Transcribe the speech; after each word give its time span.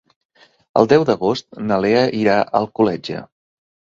El 0.79 0.87
deu 0.93 1.05
d'agost 1.09 1.59
na 1.67 1.77
Lea 1.85 2.01
irà 2.21 2.37
a 2.45 2.49
Alcoletge. 2.61 3.21